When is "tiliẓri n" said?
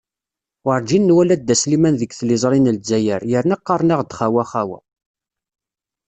2.17-2.71